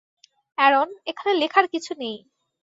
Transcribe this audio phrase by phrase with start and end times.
[0.57, 2.17] Aaron, এখানে লেখার কিছু নেই।